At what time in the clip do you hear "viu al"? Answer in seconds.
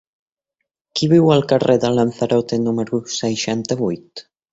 1.11-1.45